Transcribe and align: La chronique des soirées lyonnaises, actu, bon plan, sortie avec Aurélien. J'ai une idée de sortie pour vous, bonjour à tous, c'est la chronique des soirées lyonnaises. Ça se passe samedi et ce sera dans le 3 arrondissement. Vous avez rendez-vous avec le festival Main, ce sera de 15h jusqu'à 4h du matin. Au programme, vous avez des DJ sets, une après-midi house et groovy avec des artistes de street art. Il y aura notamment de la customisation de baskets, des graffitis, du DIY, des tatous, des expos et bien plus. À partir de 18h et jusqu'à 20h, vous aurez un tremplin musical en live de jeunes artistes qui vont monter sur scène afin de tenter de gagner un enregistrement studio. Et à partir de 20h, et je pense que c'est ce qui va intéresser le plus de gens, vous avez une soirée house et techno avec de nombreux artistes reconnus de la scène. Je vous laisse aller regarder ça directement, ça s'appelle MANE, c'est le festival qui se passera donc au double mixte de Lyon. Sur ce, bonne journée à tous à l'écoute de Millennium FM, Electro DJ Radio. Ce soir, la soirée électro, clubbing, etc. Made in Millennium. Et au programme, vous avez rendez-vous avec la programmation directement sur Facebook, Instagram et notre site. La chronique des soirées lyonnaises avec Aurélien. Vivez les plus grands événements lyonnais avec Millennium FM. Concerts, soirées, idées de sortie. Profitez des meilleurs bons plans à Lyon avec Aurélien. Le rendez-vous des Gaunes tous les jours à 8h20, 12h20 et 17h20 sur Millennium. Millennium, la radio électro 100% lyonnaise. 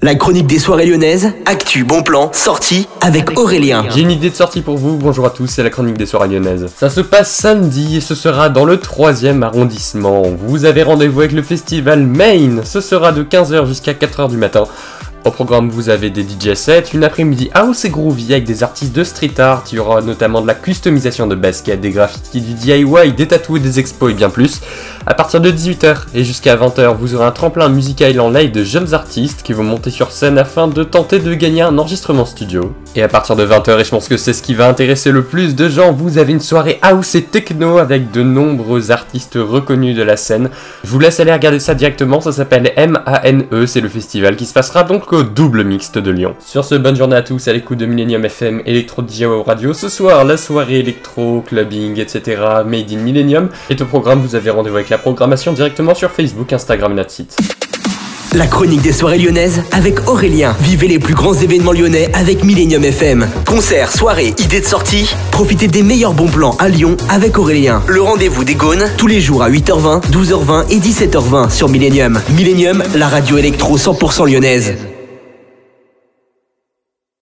La 0.00 0.14
chronique 0.14 0.46
des 0.46 0.60
soirées 0.60 0.86
lyonnaises, 0.86 1.32
actu, 1.44 1.82
bon 1.82 2.04
plan, 2.04 2.30
sortie 2.32 2.86
avec 3.00 3.36
Aurélien. 3.36 3.84
J'ai 3.90 4.02
une 4.02 4.12
idée 4.12 4.30
de 4.30 4.34
sortie 4.36 4.60
pour 4.60 4.78
vous, 4.78 4.96
bonjour 4.96 5.26
à 5.26 5.30
tous, 5.30 5.48
c'est 5.48 5.64
la 5.64 5.70
chronique 5.70 5.98
des 5.98 6.06
soirées 6.06 6.28
lyonnaises. 6.28 6.68
Ça 6.76 6.88
se 6.88 7.00
passe 7.00 7.32
samedi 7.32 7.96
et 7.96 8.00
ce 8.00 8.14
sera 8.14 8.48
dans 8.48 8.64
le 8.64 8.78
3 8.78 9.26
arrondissement. 9.42 10.22
Vous 10.22 10.66
avez 10.66 10.84
rendez-vous 10.84 11.18
avec 11.18 11.32
le 11.32 11.42
festival 11.42 12.06
Main, 12.06 12.62
ce 12.62 12.80
sera 12.80 13.10
de 13.10 13.24
15h 13.24 13.66
jusqu'à 13.66 13.92
4h 13.92 14.30
du 14.30 14.36
matin. 14.36 14.66
Au 15.28 15.30
programme, 15.30 15.68
vous 15.68 15.90
avez 15.90 16.08
des 16.08 16.22
DJ 16.22 16.54
sets, 16.54 16.94
une 16.94 17.04
après-midi 17.04 17.50
house 17.52 17.84
et 17.84 17.90
groovy 17.90 18.32
avec 18.32 18.44
des 18.44 18.62
artistes 18.62 18.96
de 18.96 19.04
street 19.04 19.38
art. 19.38 19.62
Il 19.70 19.74
y 19.76 19.78
aura 19.78 20.00
notamment 20.00 20.40
de 20.40 20.46
la 20.46 20.54
customisation 20.54 21.26
de 21.26 21.34
baskets, 21.34 21.82
des 21.82 21.90
graffitis, 21.90 22.40
du 22.40 22.54
DIY, 22.54 23.12
des 23.12 23.28
tatous, 23.28 23.60
des 23.60 23.78
expos 23.78 24.10
et 24.10 24.14
bien 24.14 24.30
plus. 24.30 24.62
À 25.06 25.12
partir 25.12 25.42
de 25.42 25.50
18h 25.50 26.06
et 26.14 26.24
jusqu'à 26.24 26.56
20h, 26.56 26.96
vous 26.96 27.14
aurez 27.14 27.26
un 27.26 27.30
tremplin 27.30 27.68
musical 27.68 28.18
en 28.20 28.30
live 28.30 28.52
de 28.52 28.64
jeunes 28.64 28.94
artistes 28.94 29.42
qui 29.42 29.52
vont 29.52 29.64
monter 29.64 29.90
sur 29.90 30.12
scène 30.12 30.38
afin 30.38 30.66
de 30.66 30.82
tenter 30.82 31.18
de 31.18 31.34
gagner 31.34 31.60
un 31.60 31.76
enregistrement 31.76 32.24
studio. 32.24 32.74
Et 32.96 33.02
à 33.02 33.08
partir 33.08 33.36
de 33.36 33.46
20h, 33.46 33.80
et 33.80 33.84
je 33.84 33.90
pense 33.90 34.08
que 34.08 34.16
c'est 34.16 34.32
ce 34.32 34.42
qui 34.42 34.54
va 34.54 34.66
intéresser 34.66 35.10
le 35.12 35.24
plus 35.24 35.54
de 35.54 35.68
gens, 35.68 35.92
vous 35.92 36.16
avez 36.16 36.32
une 36.32 36.40
soirée 36.40 36.78
house 36.80 37.14
et 37.14 37.22
techno 37.22 37.76
avec 37.78 38.10
de 38.10 38.22
nombreux 38.22 38.90
artistes 38.90 39.38
reconnus 39.38 39.94
de 39.94 40.02
la 40.02 40.16
scène. 40.16 40.48
Je 40.84 40.90
vous 40.90 40.98
laisse 40.98 41.20
aller 41.20 41.32
regarder 41.32 41.60
ça 41.60 41.74
directement, 41.74 42.22
ça 42.22 42.32
s'appelle 42.32 42.72
MANE, 42.76 43.44
c'est 43.66 43.82
le 43.82 43.90
festival 43.90 44.36
qui 44.36 44.46
se 44.46 44.54
passera 44.54 44.84
donc 44.84 45.12
au 45.12 45.17
double 45.22 45.64
mixte 45.64 45.98
de 45.98 46.10
Lyon. 46.10 46.34
Sur 46.38 46.64
ce, 46.64 46.74
bonne 46.74 46.96
journée 46.96 47.16
à 47.16 47.22
tous 47.22 47.48
à 47.48 47.52
l'écoute 47.52 47.78
de 47.78 47.86
Millennium 47.86 48.24
FM, 48.24 48.62
Electro 48.66 49.02
DJ 49.02 49.24
Radio. 49.46 49.72
Ce 49.72 49.88
soir, 49.88 50.24
la 50.24 50.36
soirée 50.36 50.80
électro, 50.80 51.42
clubbing, 51.46 51.98
etc. 51.98 52.42
Made 52.66 52.92
in 52.92 52.98
Millennium. 52.98 53.48
Et 53.70 53.80
au 53.80 53.84
programme, 53.84 54.20
vous 54.20 54.34
avez 54.34 54.50
rendez-vous 54.50 54.76
avec 54.76 54.88
la 54.88 54.98
programmation 54.98 55.52
directement 55.52 55.94
sur 55.94 56.10
Facebook, 56.10 56.52
Instagram 56.52 56.92
et 56.92 56.96
notre 56.96 57.10
site. 57.10 57.36
La 58.34 58.46
chronique 58.46 58.82
des 58.82 58.92
soirées 58.92 59.16
lyonnaises 59.16 59.62
avec 59.72 60.06
Aurélien. 60.06 60.54
Vivez 60.60 60.86
les 60.86 60.98
plus 60.98 61.14
grands 61.14 61.32
événements 61.32 61.72
lyonnais 61.72 62.10
avec 62.12 62.44
Millennium 62.44 62.84
FM. 62.84 63.26
Concerts, 63.46 63.90
soirées, 63.90 64.34
idées 64.38 64.60
de 64.60 64.66
sortie. 64.66 65.14
Profitez 65.30 65.66
des 65.66 65.82
meilleurs 65.82 66.12
bons 66.12 66.28
plans 66.28 66.54
à 66.58 66.68
Lyon 66.68 66.98
avec 67.08 67.38
Aurélien. 67.38 67.82
Le 67.88 68.02
rendez-vous 68.02 68.44
des 68.44 68.54
Gaunes 68.54 68.84
tous 68.98 69.06
les 69.06 69.22
jours 69.22 69.42
à 69.42 69.48
8h20, 69.48 70.10
12h20 70.10 70.68
et 70.70 70.78
17h20 70.78 71.50
sur 71.50 71.70
Millennium. 71.70 72.20
Millennium, 72.36 72.82
la 72.94 73.08
radio 73.08 73.38
électro 73.38 73.78
100% 73.78 74.30
lyonnaise. 74.30 74.74